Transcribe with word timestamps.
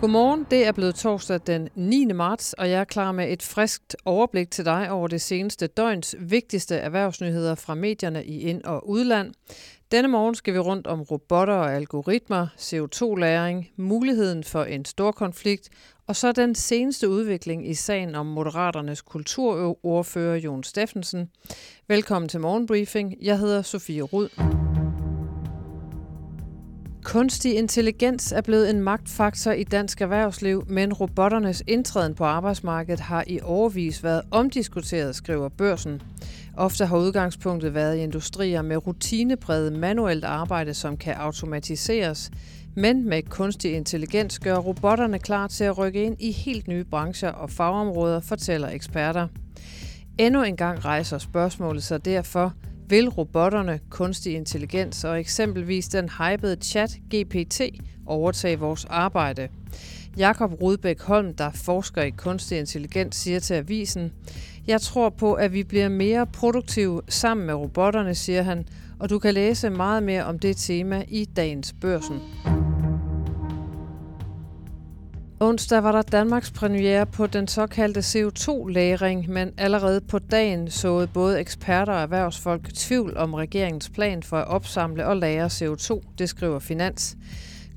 Godmorgen, 0.00 0.46
det 0.50 0.66
er 0.66 0.72
blevet 0.72 0.94
torsdag 0.94 1.40
den 1.46 1.68
9. 1.74 2.04
marts, 2.04 2.52
og 2.52 2.70
jeg 2.70 2.80
er 2.80 2.84
klar 2.84 3.12
med 3.12 3.32
et 3.32 3.42
friskt 3.42 3.96
overblik 4.04 4.50
til 4.50 4.64
dig 4.64 4.90
over 4.90 5.08
det 5.08 5.20
seneste 5.20 5.66
døgns 5.66 6.16
vigtigste 6.20 6.76
erhvervsnyheder 6.76 7.54
fra 7.54 7.74
medierne 7.74 8.24
i 8.24 8.40
ind- 8.40 8.64
og 8.64 8.88
udland. 8.88 9.34
Denne 9.92 10.08
morgen 10.08 10.34
skal 10.34 10.54
vi 10.54 10.58
rundt 10.58 10.86
om 10.86 11.02
robotter 11.02 11.54
og 11.54 11.74
algoritmer, 11.74 12.46
CO2-læring, 12.58 13.70
muligheden 13.76 14.44
for 14.44 14.64
en 14.64 14.84
stor 14.84 15.12
konflikt, 15.12 15.68
og 16.06 16.16
så 16.16 16.32
den 16.32 16.54
seneste 16.54 17.08
udvikling 17.08 17.68
i 17.68 17.74
sagen 17.74 18.14
om 18.14 18.26
Moderaternes 18.26 19.00
kulturordfører 19.00 20.36
Jon 20.36 20.64
Steffensen. 20.64 21.30
Velkommen 21.88 22.28
til 22.28 22.40
Morgenbriefing. 22.40 23.14
Jeg 23.22 23.38
hedder 23.38 23.62
Sofie 23.62 24.02
Rud. 24.02 24.67
Kunstig 27.08 27.56
intelligens 27.56 28.32
er 28.32 28.40
blevet 28.40 28.70
en 28.70 28.80
magtfaktor 28.80 29.50
i 29.50 29.64
dansk 29.64 30.00
erhvervsliv, 30.00 30.64
men 30.66 30.92
robotternes 30.92 31.62
indtræden 31.66 32.14
på 32.14 32.24
arbejdsmarkedet 32.24 33.00
har 33.00 33.24
i 33.26 33.40
overvis 33.42 34.04
været 34.04 34.22
omdiskuteret, 34.30 35.16
skriver 35.16 35.48
børsen. 35.48 36.02
Ofte 36.56 36.86
har 36.86 36.96
udgangspunktet 36.98 37.74
været 37.74 37.96
i 37.96 38.00
industrier 38.00 38.62
med 38.62 38.86
rutinepræget 38.86 39.72
manuelt 39.72 40.24
arbejde, 40.24 40.74
som 40.74 40.96
kan 40.96 41.14
automatiseres. 41.14 42.30
Men 42.74 43.08
med 43.08 43.22
kunstig 43.22 43.74
intelligens 43.74 44.38
gør 44.38 44.56
robotterne 44.56 45.18
klar 45.18 45.46
til 45.46 45.64
at 45.64 45.78
rykke 45.78 46.02
ind 46.02 46.16
i 46.20 46.32
helt 46.32 46.68
nye 46.68 46.84
brancher 46.84 47.30
og 47.30 47.50
fagområder, 47.50 48.20
fortæller 48.20 48.68
eksperter. 48.68 49.28
Endnu 50.18 50.42
en 50.42 50.56
gang 50.56 50.84
rejser 50.84 51.18
spørgsmålet 51.18 51.82
sig 51.82 52.04
derfor, 52.04 52.54
vil 52.88 53.08
robotterne, 53.08 53.80
kunstig 53.90 54.34
intelligens 54.34 55.04
og 55.04 55.20
eksempelvis 55.20 55.88
den 55.88 56.10
hypede 56.18 56.56
chat 56.62 56.98
GPT 57.14 57.60
overtage 58.06 58.58
vores 58.58 58.84
arbejde? 58.84 59.48
Jakob 60.18 60.62
Rudbæk 60.62 61.02
Holm, 61.02 61.34
der 61.34 61.50
forsker 61.54 62.02
i 62.02 62.10
kunstig 62.10 62.58
intelligens, 62.58 63.16
siger 63.16 63.40
til 63.40 63.54
avisen, 63.54 64.12
Jeg 64.66 64.80
tror 64.80 65.08
på, 65.08 65.34
at 65.34 65.52
vi 65.52 65.62
bliver 65.62 65.88
mere 65.88 66.26
produktive 66.26 67.02
sammen 67.08 67.46
med 67.46 67.54
robotterne, 67.54 68.14
siger 68.14 68.42
han, 68.42 68.66
og 68.98 69.10
du 69.10 69.18
kan 69.18 69.34
læse 69.34 69.70
meget 69.70 70.02
mere 70.02 70.24
om 70.24 70.38
det 70.38 70.56
tema 70.56 71.04
i 71.08 71.24
dagens 71.24 71.74
børsen. 71.80 72.57
Onsdag 75.40 75.82
var 75.82 75.92
der 75.92 76.02
Danmarks 76.02 76.50
premiere 76.50 77.06
på 77.06 77.26
den 77.26 77.48
såkaldte 77.48 78.00
CO2-læring, 78.00 79.30
men 79.30 79.52
allerede 79.58 80.00
på 80.00 80.18
dagen 80.18 80.70
såede 80.70 81.06
både 81.06 81.40
eksperter 81.40 81.92
og 81.92 82.00
erhvervsfolk 82.00 82.74
tvivl 82.74 83.16
om 83.16 83.34
regeringens 83.34 83.90
plan 83.90 84.22
for 84.22 84.36
at 84.36 84.48
opsamle 84.48 85.06
og 85.06 85.16
lære 85.16 85.46
CO2, 85.46 86.02
det 86.18 86.28
skriver 86.28 86.58
Finans. 86.58 87.16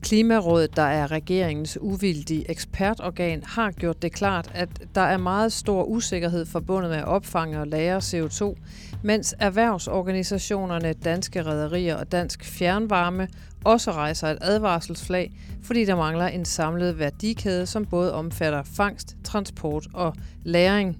Klimarådet, 0.01 0.75
der 0.75 0.81
er 0.81 1.11
regeringens 1.11 1.77
uvildige 1.81 2.51
ekspertorgan, 2.51 3.43
har 3.45 3.71
gjort 3.71 4.01
det 4.01 4.13
klart, 4.13 4.51
at 4.53 4.69
der 4.95 5.01
er 5.01 5.17
meget 5.17 5.53
stor 5.53 5.83
usikkerhed 5.83 6.45
forbundet 6.45 6.89
med 6.89 6.97
at 6.97 7.05
opfange 7.05 7.59
og 7.59 7.67
lære 7.67 7.97
CO2, 7.97 8.55
mens 9.03 9.35
erhvervsorganisationerne 9.39 10.93
Danske 10.93 11.45
Rederier 11.45 11.95
og 11.95 12.11
Dansk 12.11 12.43
Fjernvarme 12.43 13.27
også 13.63 13.91
rejser 13.91 14.27
et 14.27 14.37
advarselsflag, 14.41 15.31
fordi 15.63 15.85
der 15.85 15.95
mangler 15.95 16.27
en 16.27 16.45
samlet 16.45 16.99
værdikæde, 16.99 17.65
som 17.65 17.85
både 17.85 18.13
omfatter 18.13 18.63
fangst, 18.63 19.17
transport 19.23 19.87
og 19.93 20.13
læring. 20.43 20.97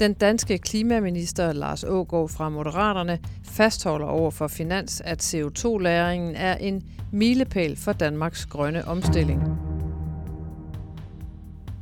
Den 0.00 0.14
danske 0.14 0.58
klimaminister 0.58 1.52
Lars 1.52 1.84
Ågaard 1.84 2.28
fra 2.28 2.48
Moderaterne 2.48 3.18
fastholder 3.44 4.06
over 4.06 4.30
for 4.30 4.48
Finans, 4.48 5.02
at 5.04 5.34
CO2-læringen 5.34 6.36
er 6.36 6.56
en 6.56 6.82
milepæl 7.12 7.76
for 7.76 7.92
Danmarks 7.92 8.46
grønne 8.46 8.84
omstilling. 8.84 9.67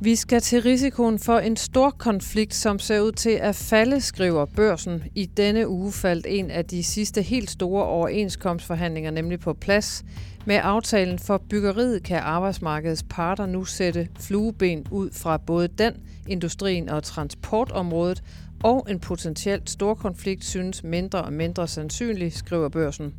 Vi 0.01 0.17
skal 0.17 0.41
til 0.41 0.63
risikoen 0.63 1.19
for 1.19 1.39
en 1.39 1.57
stor 1.57 1.91
konflikt, 1.91 2.55
som 2.55 2.79
ser 2.79 3.01
ud 3.01 3.13
til 3.13 3.31
at 3.31 3.55
falde, 3.55 4.01
skriver 4.01 4.45
børsen. 4.45 5.03
I 5.15 5.27
denne 5.27 5.69
uge 5.69 5.93
faldt 5.93 6.27
en 6.29 6.51
af 6.51 6.65
de 6.65 6.85
sidste 6.85 7.23
helt 7.23 7.51
store 7.51 7.85
overenskomstforhandlinger 7.85 9.11
nemlig 9.11 9.41
på 9.41 9.53
plads. 9.53 10.05
Med 10.47 10.61
aftalen 10.63 11.19
for 11.19 11.43
byggeriet 11.51 12.03
kan 12.03 12.19
arbejdsmarkedets 12.19 13.05
parter 13.11 13.47
nu 13.47 13.65
sætte 13.65 14.09
flueben 14.21 14.87
ud 14.91 15.11
fra 15.13 15.37
både 15.37 15.69
den, 15.69 15.95
industrien 16.29 16.89
og 16.89 17.03
transportområdet, 17.03 18.23
og 18.65 18.87
en 18.91 19.01
potentielt 19.01 19.71
stor 19.71 19.95
konflikt 19.95 20.45
synes 20.45 20.85
mindre 20.85 21.23
og 21.23 21.33
mindre 21.33 21.69
sandsynlig, 21.69 22.33
skriver 22.33 22.69
børsen. 22.69 23.15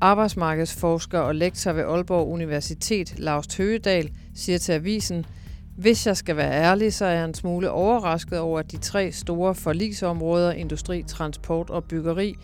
Arbejdsmarkedsforsker 0.00 1.18
og 1.18 1.34
lektor 1.34 1.72
ved 1.72 1.82
Aalborg 1.82 2.28
Universitet, 2.28 3.18
Lars 3.18 3.56
Høgedal, 3.56 4.10
siger 4.34 4.58
til 4.58 4.72
avisen, 4.72 5.26
hvis 5.76 6.06
jeg 6.06 6.16
skal 6.16 6.36
være 6.36 6.52
ærlig, 6.52 6.92
så 6.92 7.04
er 7.04 7.10
jeg 7.10 7.24
en 7.24 7.34
smule 7.34 7.70
overrasket 7.70 8.38
over, 8.38 8.58
at 8.58 8.72
de 8.72 8.76
tre 8.76 9.12
store 9.12 9.54
forlisområder, 9.54 10.52
industri, 10.52 11.02
transport 11.02 11.70
og 11.70 11.84
byggeri, 11.84 12.34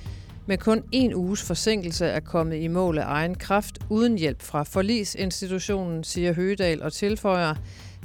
med 0.46 0.58
kun 0.58 0.82
en 0.92 1.14
uges 1.14 1.42
forsinkelse 1.42 2.06
er 2.06 2.20
kommet 2.20 2.56
i 2.56 2.68
mål 2.68 2.98
af 2.98 3.04
egen 3.06 3.34
kraft 3.34 3.78
uden 3.88 4.18
hjælp 4.18 4.42
fra 4.42 4.62
forlisinstitutionen, 4.62 6.04
siger 6.04 6.32
Høgedal 6.32 6.82
og 6.82 6.92
tilføjer, 6.92 7.54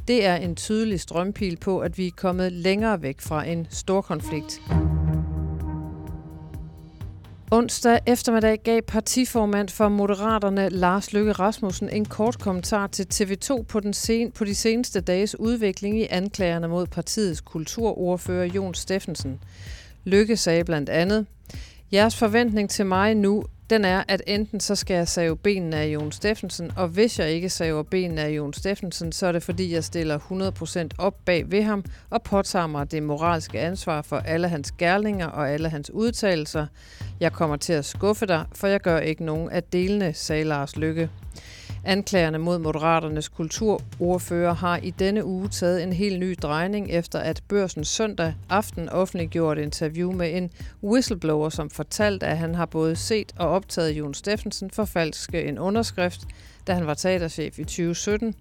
det 0.08 0.26
er 0.26 0.36
en 0.36 0.56
tydelig 0.56 1.00
strømpil 1.00 1.58
på, 1.58 1.80
at 1.80 1.98
vi 1.98 2.08
er 2.08 2.12
kommet 2.18 2.52
længere 2.52 3.02
væk 3.02 3.22
fra 3.22 3.46
en 3.46 3.68
stor 3.70 4.02
konflikt. 4.02 4.62
Onsdag 7.56 8.00
eftermiddag 8.06 8.60
gav 8.64 8.82
partiformand 8.82 9.70
for 9.70 9.90
Moderaterne 9.90 10.70
Lars 10.70 11.14
Løkke 11.14 11.32
Rasmussen 11.32 11.90
en 11.90 12.06
kort 12.06 12.40
kommentar 12.40 12.88
til 12.88 13.08
TV2 13.14 13.64
på, 13.64 13.80
den 13.80 13.94
sen, 13.94 14.32
på 14.32 14.46
de 14.46 14.56
seneste 14.56 15.02
dages 15.02 15.40
udvikling 15.40 16.00
i 16.00 16.08
anklagerne 16.10 16.68
mod 16.68 16.88
partiets 16.88 17.42
kulturordfører 17.42 18.46
Jon 18.46 18.74
Steffensen. 18.74 19.40
Lykke 20.04 20.38
sagde 20.38 20.64
blandt 20.64 20.90
andet, 20.90 21.26
Jeres 21.94 22.16
forventning 22.16 22.70
til 22.70 22.86
mig 22.86 23.16
nu 23.16 23.44
den 23.70 23.86
er, 23.86 24.04
at 24.08 24.22
enten 24.28 24.60
så 24.60 24.76
skal 24.76 24.94
jeg 24.94 25.08
save 25.08 25.38
benene 25.38 25.76
af 25.76 25.88
Jon 25.88 26.12
Steffensen, 26.12 26.72
og 26.78 26.88
hvis 26.88 27.20
jeg 27.20 27.30
ikke 27.30 27.50
saver 27.50 27.84
benene 27.84 28.22
af 28.22 28.30
Jon 28.30 28.54
Steffensen, 28.54 29.12
så 29.12 29.28
er 29.28 29.32
det 29.32 29.44
fordi, 29.44 29.74
jeg 29.74 29.84
stiller 29.84 30.20
100% 30.92 30.96
op 30.98 31.16
bag 31.26 31.52
ved 31.52 31.64
ham 31.64 31.84
og 32.10 32.22
påtager 32.22 32.68
mig 32.68 32.92
det 32.92 33.04
moralske 33.04 33.60
ansvar 33.60 34.02
for 34.02 34.18
alle 34.18 34.48
hans 34.48 34.72
gerninger 34.72 35.28
og 35.28 35.50
alle 35.52 35.70
hans 35.70 35.92
udtalelser. 35.92 36.68
Jeg 37.20 37.34
kommer 37.34 37.56
til 37.56 37.74
at 37.74 37.86
skuffe 37.86 38.26
dig, 38.26 38.46
for 38.54 38.68
jeg 38.68 38.82
gør 38.82 39.00
ikke 39.00 39.26
nogen 39.26 39.50
af 39.50 39.64
delene, 39.64 40.14
sagde 40.14 40.44
Lars 40.44 40.76
Lykke. 40.76 41.10
Anklagerne 41.84 42.38
mod 42.38 42.60
Moderaternes 42.60 43.28
kulturordfører 43.28 44.54
har 44.54 44.78
i 44.78 44.90
denne 44.90 45.26
uge 45.26 45.50
taget 45.50 45.84
en 45.84 45.94
helt 45.94 46.20
ny 46.20 46.36
drejning 46.42 46.92
efter 46.92 47.20
at 47.20 47.44
børsen 47.48 47.84
søndag 47.84 48.34
aften 48.50 48.90
offentliggjorde 48.90 49.62
et 49.62 49.66
interview 49.66 50.12
med 50.12 50.38
en 50.38 50.52
whistleblower, 50.84 51.50
som 51.50 51.70
fortalte, 51.70 52.26
at 52.26 52.38
han 52.38 52.56
har 52.56 52.66
både 52.66 52.96
set 52.96 53.32
og 53.38 53.50
optaget 53.50 53.92
Jon 53.92 54.14
Steffensen 54.14 54.72
forfalske 54.72 55.44
en 55.44 55.60
underskrift, 55.60 56.22
da 56.68 56.74
han 56.74 56.88
var 56.88 56.94
teaterchef 56.94 57.60
i 57.60 57.64
2017. 57.64 58.36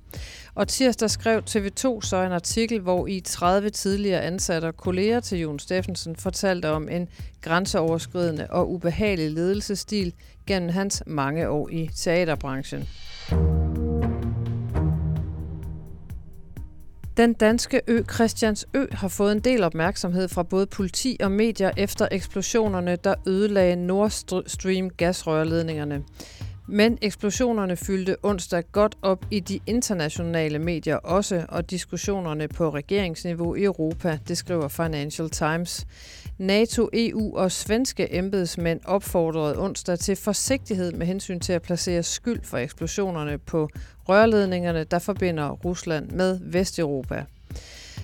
Og 0.54 0.68
tirsdag 0.68 1.10
skrev 1.10 1.42
TV2 1.50 2.00
så 2.00 2.22
en 2.26 2.32
artikel, 2.32 2.80
hvor 2.80 3.06
i 3.06 3.20
30 3.20 3.70
tidligere 3.70 4.22
ansatte 4.22 4.66
og 4.66 4.76
kolleger 4.76 5.20
til 5.20 5.38
Jon 5.38 5.58
Steffensen 5.58 6.16
fortalte 6.16 6.70
om 6.70 6.88
en 6.88 7.08
grænseoverskridende 7.40 8.46
og 8.50 8.72
ubehagelig 8.72 9.30
ledelsesstil 9.30 10.12
gennem 10.46 10.68
hans 10.68 11.02
mange 11.06 11.48
år 11.48 11.68
i 11.68 11.90
teaterbranchen. 11.96 12.88
Den 17.16 17.32
danske 17.32 17.80
ø 17.88 18.02
Christiansø 18.14 18.86
har 18.92 19.08
fået 19.08 19.32
en 19.32 19.40
del 19.40 19.64
opmærksomhed 19.64 20.28
fra 20.28 20.42
både 20.42 20.66
politi 20.66 21.16
og 21.20 21.32
medier 21.32 21.70
efter 21.76 22.08
eksplosionerne, 22.12 22.96
der 22.96 23.14
ødelagde 23.26 23.76
Nord 23.76 24.10
Stream 24.46 24.90
gasrørledningerne. 24.90 26.02
Men 26.68 26.98
eksplosionerne 27.02 27.76
fyldte 27.76 28.16
onsdag 28.22 28.64
godt 28.72 28.94
op 29.02 29.26
i 29.30 29.40
de 29.40 29.60
internationale 29.66 30.58
medier 30.58 30.96
også, 30.96 31.46
og 31.48 31.70
diskussionerne 31.70 32.48
på 32.48 32.70
regeringsniveau 32.70 33.54
i 33.54 33.64
Europa, 33.64 34.18
det 34.28 34.38
skriver 34.38 34.68
Financial 34.68 35.30
Times. 35.30 35.86
NATO, 36.38 36.88
EU 36.92 37.36
og 37.36 37.52
svenske 37.52 38.14
embedsmænd 38.14 38.80
opfordrede 38.84 39.58
onsdag 39.58 39.98
til 39.98 40.16
forsigtighed 40.16 40.92
med 40.92 41.06
hensyn 41.06 41.40
til 41.40 41.52
at 41.52 41.62
placere 41.62 42.02
skyld 42.02 42.40
for 42.44 42.58
eksplosionerne 42.58 43.38
på 43.38 43.68
rørledningerne, 44.08 44.84
der 44.84 44.98
forbinder 44.98 45.50
Rusland 45.50 46.10
med 46.10 46.40
Vesteuropa. 46.42 47.24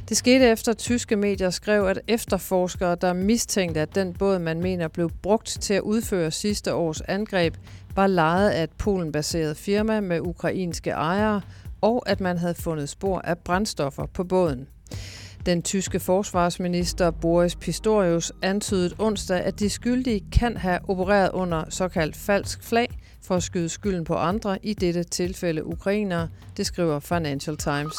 Det 0.09 0.17
skete 0.17 0.45
efter, 0.45 0.73
at 0.73 0.79
tyske 0.79 1.17
medier 1.17 1.51
skrev, 1.51 1.85
at 1.87 2.01
efterforskere, 2.09 2.97
der 3.01 3.13
mistænkte, 3.13 3.81
at 3.81 3.95
den 3.95 4.15
båd, 4.15 4.39
man 4.39 4.61
mener 4.61 4.89
blev 4.89 5.11
brugt 5.23 5.59
til 5.61 5.75
at 5.75 5.83
udføre 5.83 6.31
sidste 6.31 6.75
års 6.75 7.01
angreb, 7.01 7.55
var 7.97 8.07
lejet 8.07 8.51
af 8.51 8.63
et 8.63 8.71
Polen-baseret 8.79 9.57
firma 9.57 10.01
med 10.01 10.21
ukrainske 10.21 10.91
ejere, 10.91 11.41
og 11.81 12.03
at 12.07 12.21
man 12.21 12.39
havde 12.39 12.55
fundet 12.55 12.89
spor 12.89 13.19
af 13.19 13.39
brændstoffer 13.39 14.07
på 14.07 14.25
båden. 14.25 14.69
Den 15.47 15.63
tyske 15.63 16.01
forsvarsminister 16.01 17.11
Boris 17.11 17.57
Pistorius 17.57 18.33
antydede 18.43 18.95
onsdag, 18.99 19.41
at 19.41 19.61
de 19.61 19.71
skyldige 19.71 20.25
kan 20.33 20.57
have 20.57 20.79
opereret 20.89 21.31
under 21.33 21.65
såkaldt 21.69 22.17
falsk 22.17 22.63
flag 22.63 22.89
for 23.23 23.35
at 23.35 23.43
skyde 23.43 23.69
skylden 23.69 24.05
på 24.05 24.15
andre, 24.15 24.59
i 24.63 24.75
dette 24.75 25.05
tilfælde 25.05 25.67
ukrainere, 25.67 26.29
det 26.57 26.67
skriver 26.67 26.99
Financial 26.99 27.57
Times. 27.57 27.97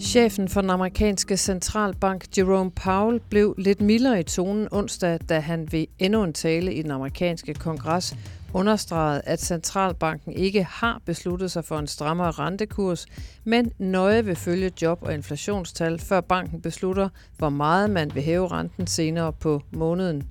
Chefen 0.00 0.48
for 0.48 0.60
den 0.60 0.70
amerikanske 0.70 1.36
centralbank 1.36 2.38
Jerome 2.38 2.70
Powell 2.70 3.20
blev 3.30 3.54
lidt 3.58 3.80
mildere 3.80 4.20
i 4.20 4.22
tonen 4.22 4.68
onsdag, 4.70 5.18
da 5.28 5.40
han 5.40 5.72
ved 5.72 5.86
endnu 5.98 6.24
en 6.24 6.32
tale 6.32 6.74
i 6.74 6.82
den 6.82 6.90
amerikanske 6.90 7.54
kongres 7.54 8.16
understregede, 8.54 9.22
at 9.24 9.40
centralbanken 9.40 10.32
ikke 10.32 10.64
har 10.64 11.02
besluttet 11.04 11.50
sig 11.50 11.64
for 11.64 11.78
en 11.78 11.86
strammere 11.86 12.30
rentekurs, 12.30 13.06
men 13.44 13.72
nøje 13.78 14.24
vil 14.24 14.36
følge 14.36 14.70
job- 14.82 15.02
og 15.02 15.14
inflationstal, 15.14 15.98
før 15.98 16.20
banken 16.20 16.60
beslutter, 16.60 17.08
hvor 17.38 17.48
meget 17.48 17.90
man 17.90 18.10
vil 18.14 18.22
hæve 18.22 18.48
renten 18.48 18.86
senere 18.86 19.32
på 19.32 19.62
måneden. 19.70 20.28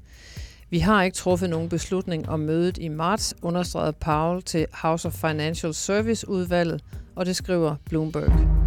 Vi 0.69 0.79
har 0.79 1.03
ikke 1.03 1.15
truffet 1.15 1.49
nogen 1.49 1.69
beslutning 1.69 2.29
om 2.29 2.39
mødet 2.39 2.77
i 2.77 2.87
marts, 2.87 3.35
understregede 3.41 3.93
Powell 3.93 4.41
til 4.41 4.65
House 4.73 5.07
of 5.07 5.13
Financial 5.13 5.73
Service 5.73 6.29
udvalget, 6.29 6.83
og 7.15 7.25
det 7.25 7.35
skriver 7.35 7.75
Bloomberg. 7.85 8.66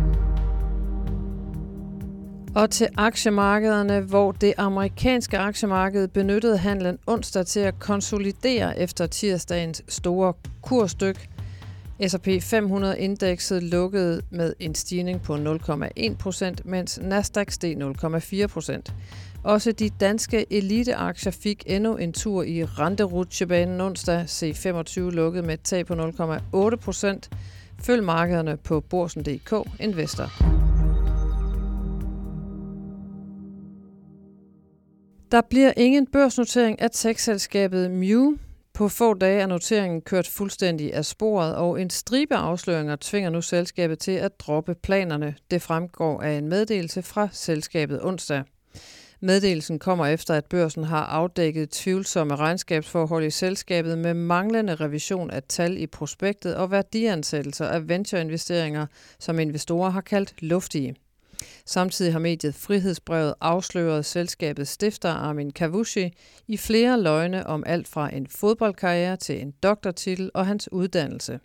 Og 2.54 2.70
til 2.70 2.88
aktiemarkederne, 2.96 4.00
hvor 4.00 4.32
det 4.32 4.54
amerikanske 4.56 5.38
aktiemarked 5.38 6.08
benyttede 6.08 6.58
handlen 6.58 6.98
onsdag 7.06 7.46
til 7.46 7.60
at 7.60 7.78
konsolidere 7.78 8.78
efter 8.78 9.06
tirsdagens 9.06 9.82
store 9.88 10.32
kursstyk. 10.62 11.28
S&P 12.08 12.28
500-indekset 12.28 13.62
lukkede 13.62 14.22
med 14.30 14.52
en 14.58 14.74
stigning 14.74 15.22
på 15.22 15.34
0,1 15.34 16.16
procent, 16.16 16.66
mens 16.66 17.00
Nasdaq 17.02 17.50
steg 17.50 17.76
0,4 17.76 18.46
procent. 18.46 18.94
Også 19.44 19.72
de 19.72 19.90
danske 19.90 20.52
eliteaktier 20.52 21.32
fik 21.32 21.62
endnu 21.66 21.96
en 21.96 22.12
tur 22.12 22.42
i 22.42 22.64
renterutsjebanen 22.64 23.80
onsdag. 23.80 24.24
C25 24.24 25.00
lukkede 25.00 25.46
med 25.46 25.54
et 25.54 25.60
tab 25.60 25.86
på 25.86 25.94
0,8 25.94 26.76
procent. 26.76 27.30
Følg 27.82 28.04
markederne 28.04 28.56
på 28.56 28.80
borsen.dk 28.80 29.54
Investor. 29.80 30.69
Der 35.30 35.40
bliver 35.40 35.72
ingen 35.76 36.06
børsnotering 36.06 36.80
af 36.80 36.90
tech-selskabet 36.90 37.90
Mew. 37.90 38.36
På 38.74 38.88
få 38.88 39.14
dage 39.14 39.40
er 39.40 39.46
noteringen 39.46 40.00
kørt 40.00 40.28
fuldstændig 40.28 40.94
af 40.94 41.04
sporet, 41.04 41.54
og 41.54 41.80
en 41.80 41.90
stribe 41.90 42.34
afsløringer 42.34 42.96
tvinger 43.00 43.30
nu 43.30 43.42
selskabet 43.42 43.98
til 43.98 44.12
at 44.12 44.40
droppe 44.40 44.74
planerne. 44.74 45.34
Det 45.50 45.62
fremgår 45.62 46.22
af 46.22 46.32
en 46.32 46.48
meddelelse 46.48 47.02
fra 47.02 47.28
selskabet 47.32 48.04
onsdag. 48.04 48.42
Meddelelsen 49.20 49.78
kommer 49.78 50.06
efter, 50.06 50.34
at 50.34 50.46
børsen 50.46 50.84
har 50.84 51.04
afdækket 51.04 51.70
tvivlsomme 51.70 52.36
regnskabsforhold 52.36 53.24
i 53.24 53.30
selskabet 53.30 53.98
med 53.98 54.14
manglende 54.14 54.74
revision 54.74 55.30
af 55.30 55.42
tal 55.42 55.76
i 55.76 55.86
prospektet 55.86 56.56
og 56.56 56.70
værdiansættelser 56.70 57.66
af 57.66 57.88
ventureinvesteringer, 57.88 58.86
som 59.18 59.38
investorer 59.38 59.90
har 59.90 60.00
kaldt 60.00 60.42
luftige. 60.42 60.94
Samtidig 61.66 62.12
har 62.12 62.20
mediet 62.20 62.54
Frihedsbrevet 62.54 63.34
afsløret 63.40 64.04
selskabets 64.04 64.70
stifter 64.70 65.10
Armin 65.10 65.50
Kavushi 65.50 66.10
i 66.48 66.56
flere 66.56 67.02
løgne 67.02 67.46
om 67.46 67.62
alt 67.66 67.88
fra 67.88 68.14
en 68.14 68.26
fodboldkarriere 68.26 69.16
til 69.16 69.40
en 69.40 69.50
doktortitel 69.62 70.30
og 70.34 70.46
hans 70.46 70.72
uddannelse. 70.72 71.40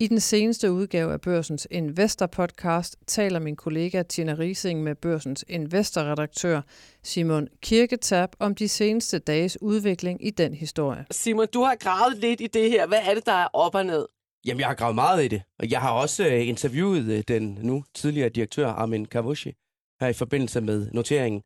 I 0.00 0.06
den 0.06 0.20
seneste 0.20 0.72
udgave 0.72 1.12
af 1.12 1.20
Børsens 1.20 1.66
Investor-podcast 1.70 2.94
taler 3.06 3.38
min 3.38 3.56
kollega 3.56 4.02
Tina 4.02 4.34
Rising 4.38 4.82
med 4.82 4.94
Børsens 4.94 5.44
Investor-redaktør 5.48 6.60
Simon 7.02 7.48
Kirketab 7.62 8.28
om 8.38 8.54
de 8.54 8.68
seneste 8.68 9.18
dages 9.18 9.62
udvikling 9.62 10.26
i 10.26 10.30
den 10.30 10.54
historie. 10.54 11.06
Simon, 11.10 11.46
du 11.54 11.62
har 11.62 11.74
gravet 11.74 12.18
lidt 12.18 12.40
i 12.40 12.46
det 12.46 12.70
her. 12.70 12.86
Hvad 12.86 12.98
er 13.04 13.14
det, 13.14 13.26
der 13.26 13.32
er 13.32 13.48
op 13.52 13.74
og 13.74 13.86
ned? 13.86 14.06
Jamen, 14.46 14.60
jeg 14.60 14.68
har 14.68 14.74
gravet 14.74 14.94
meget 14.94 15.24
i 15.24 15.28
det, 15.28 15.42
og 15.58 15.70
jeg 15.70 15.80
har 15.80 15.92
også 15.92 16.26
øh, 16.26 16.48
interviewet 16.48 17.18
øh, 17.18 17.24
den 17.28 17.58
nu 17.62 17.84
tidligere 17.94 18.28
direktør 18.28 18.66
Armin 18.68 19.04
Kavushi 19.06 19.52
her 20.00 20.08
i 20.08 20.12
forbindelse 20.12 20.60
med 20.60 20.90
noteringen. 20.92 21.42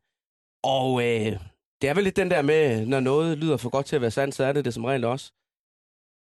Og 0.63 1.03
øh, 1.03 1.39
det 1.81 1.89
er 1.89 1.93
vel 1.93 2.03
lidt 2.03 2.15
den 2.15 2.31
der 2.31 2.41
med, 2.41 2.85
når 2.85 2.99
noget 2.99 3.37
lyder 3.37 3.57
for 3.57 3.69
godt 3.69 3.85
til 3.85 3.95
at 3.95 4.01
være 4.01 4.11
sandt, 4.11 4.35
så 4.35 4.43
er 4.43 4.53
det 4.53 4.65
det 4.65 4.73
som 4.73 4.85
regel 4.85 5.03
også. 5.03 5.31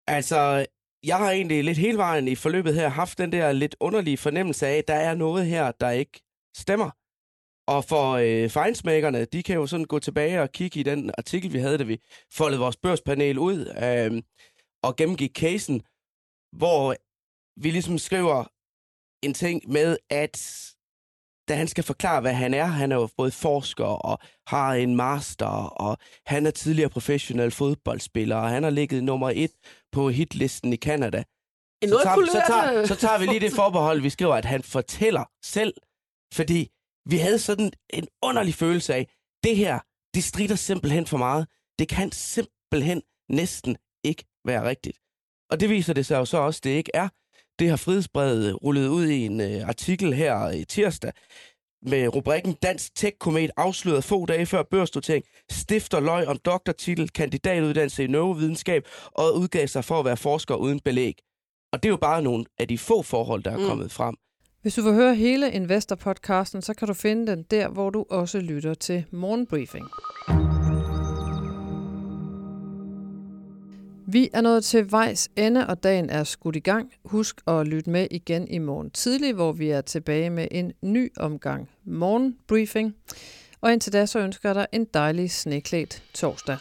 Altså, 0.08 0.66
jeg 1.04 1.18
har 1.18 1.32
egentlig 1.32 1.64
lidt 1.64 1.78
hele 1.78 1.98
vejen 1.98 2.28
i 2.28 2.36
forløbet 2.36 2.76
her 2.76 2.90
haft 2.90 3.18
den 3.18 3.32
der 3.32 3.52
lidt 3.52 3.76
underlige 3.80 4.18
fornemmelse 4.18 4.68
af, 4.68 4.78
at 4.78 4.88
der 4.88 4.94
er 4.94 5.16
noget 5.16 5.46
her, 5.46 5.72
der 5.72 5.90
ikke 5.90 6.22
stemmer. 6.56 6.90
Og 7.68 7.84
for 7.84 8.12
øh, 8.12 8.50
fejnsmækkerne, 8.50 9.26
de 9.26 9.44
kan 9.44 9.56
jo 9.56 9.68
sådan 9.68 9.86
gå 9.86 10.00
tilbage 10.00 10.42
og 10.42 10.52
kigge 10.52 10.80
i 10.80 10.84
den 10.84 11.12
artikel, 11.18 11.54
vi 11.54 11.60
havde, 11.60 11.78
da 11.78 11.84
vi 11.84 12.00
foldede 12.32 12.60
vores 12.60 12.78
børspanel 12.78 13.38
ud 13.38 13.60
øh, 13.84 14.22
og 14.84 14.96
gennemgik 14.96 15.32
casen 15.38 15.82
hvor 16.58 16.96
vi 17.62 17.72
ligesom 17.72 17.98
skriver 17.98 18.46
en 19.24 19.34
ting 19.34 19.72
med, 19.72 19.98
at 20.10 20.36
da 21.48 21.56
han 21.56 21.68
skal 21.68 21.84
forklare, 21.84 22.22
hvad 22.22 22.34
han 22.34 22.54
er, 22.54 22.66
han 22.66 22.92
er 22.92 22.96
jo 22.96 23.10
både 23.18 23.32
forsker 23.32 23.86
og 23.86 24.20
har 24.48 24.74
en 24.74 24.96
master, 24.96 25.46
og 25.86 25.98
han 26.26 26.46
er 26.46 26.52
tidligere 26.52 26.90
professionel 26.90 27.52
fodboldspiller, 27.52 28.36
og 28.36 28.50
han 28.50 28.64
har 28.64 28.70
ligget 28.70 29.04
nummer 29.04 29.32
et 29.36 29.52
på 29.92 30.10
hitlisten 30.10 30.74
i 30.74 30.78
Canada. 30.78 31.24
Så 31.84 32.00
tager, 32.04 32.26
så, 32.26 32.44
tager, 32.48 32.86
så 32.86 32.96
tager 32.96 33.20
vi 33.20 33.26
lige 33.26 33.40
det 33.40 33.54
forbehold, 33.54 34.02
vi 34.02 34.10
skriver, 34.10 34.36
at 34.36 34.46
han 34.46 34.64
fortæller 34.64 35.24
selv, 35.44 35.74
fordi 36.34 36.72
vi 37.06 37.18
havde 37.18 37.40
sådan 37.40 37.72
en 37.90 38.08
underlig 38.24 38.54
følelse 38.54 38.94
af, 38.96 39.08
det 39.44 39.56
her, 39.56 39.80
det 40.14 40.24
strider 40.24 40.56
simpelthen 40.56 41.06
for 41.08 41.18
meget. 41.18 41.48
Det 41.80 41.88
kan 41.90 42.12
simpelthen 42.12 43.02
næsten 43.30 43.78
ikke 44.04 44.24
være 44.46 44.70
rigtigt. 44.70 45.01
Og 45.52 45.60
det 45.60 45.70
viser 45.70 45.94
det 45.94 46.06
sig 46.06 46.18
jo 46.18 46.26
så 46.26 46.38
også, 46.38 46.62
det 46.64 46.70
ikke 46.70 46.92
er. 46.94 47.08
Det 47.60 47.70
har 47.70 47.78
Frihedsbrevet 47.78 48.64
rullet 48.64 48.88
ud 48.88 49.06
i 49.06 49.26
en 49.26 49.42
uh, 49.42 49.68
artikel 49.68 50.14
her 50.14 50.50
i 50.50 50.64
tirsdag 50.64 51.12
med 51.82 52.16
rubrikken 52.16 52.54
Dansk 52.54 52.96
Tech-komet 52.96 53.52
afsløret 53.58 54.04
få 54.04 54.26
dage 54.26 54.46
før 54.46 54.64
børsnotering, 54.64 55.24
stifter 55.52 56.00
løg 56.00 56.28
om 56.28 56.38
doktortitel, 56.38 57.10
kandidatuddannelse 57.10 58.04
i 58.04 58.08
neurovidenskab 58.08 58.84
og 59.06 59.38
udgav 59.38 59.68
sig 59.68 59.86
for 59.86 60.00
at 60.00 60.06
være 60.06 60.18
forsker 60.18 60.56
uden 60.56 60.80
belæg. 60.80 61.16
Og 61.74 61.84
det 61.84 61.90
er 61.90 61.92
jo 61.92 61.98
bare 61.98 62.22
nogle 62.22 62.46
af 62.58 62.68
de 62.68 62.78
få 62.78 63.02
forhold, 63.02 63.44
der 63.44 63.52
er 63.52 63.58
mm. 63.58 63.66
kommet 63.66 63.92
frem. 63.92 64.16
Hvis 64.62 64.76
du 64.76 64.82
vil 64.82 64.94
høre 64.94 65.16
hele 65.16 65.52
Investor-podcasten, 65.52 66.62
så 66.62 66.74
kan 66.74 66.88
du 66.88 66.94
finde 66.94 67.32
den 67.32 67.44
der, 67.44 67.70
hvor 67.70 67.90
du 67.90 68.06
også 68.10 68.40
lytter 68.40 68.74
til 68.74 69.06
Morgenbriefing. 69.12 69.86
Vi 74.12 74.30
er 74.34 74.42
nået 74.42 74.64
til 74.64 74.92
vejs 74.92 75.30
ende, 75.36 75.68
og 75.68 75.84
dagen 75.84 76.10
er 76.10 76.24
skudt 76.24 76.56
i 76.56 76.60
gang. 76.60 76.94
Husk 77.06 77.42
at 77.48 77.68
lytte 77.68 77.90
med 77.90 78.08
igen 78.12 78.48
i 78.48 78.58
morgen 78.58 78.92
tidlig, 78.92 79.34
hvor 79.34 79.52
vi 79.52 79.70
er 79.70 79.82
tilbage 79.82 80.30
med 80.30 80.48
en 80.52 80.74
ny 80.82 81.12
omgang 81.18 81.70
morgenbriefing. 81.86 82.96
Og 83.62 83.74
indtil 83.74 83.94
da 83.94 84.06
så 84.06 84.20
ønsker 84.20 84.50
jeg 84.50 84.56
dig 84.56 84.68
en 84.72 84.86
dejlig 84.94 85.32
sneklædt 85.32 86.04
torsdag. 86.14 86.58